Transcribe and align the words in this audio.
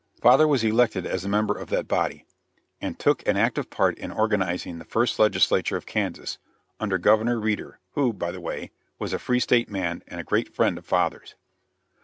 Father 0.19 0.47
was 0.47 0.63
elected 0.63 1.05
as 1.05 1.23
a 1.23 1.29
member 1.29 1.55
of 1.55 1.69
that 1.69 1.87
body, 1.87 2.25
and 2.81 2.97
took 2.97 3.21
an 3.27 3.37
active 3.37 3.69
part 3.69 3.95
in 3.99 4.09
organizing 4.11 4.79
the 4.79 4.83
first 4.83 5.19
legislature 5.19 5.77
of 5.77 5.85
Kansas, 5.85 6.39
under 6.79 6.97
Governor 6.97 7.39
Reeder, 7.39 7.77
who, 7.91 8.11
by 8.11 8.31
the 8.31 8.41
way, 8.41 8.71
was 8.97 9.13
a 9.13 9.19
Free 9.19 9.39
State 9.39 9.69
man 9.69 10.01
and 10.07 10.19
a 10.19 10.23
great 10.23 10.55
friend 10.55 10.79
of 10.79 10.87
father's. 10.87 11.35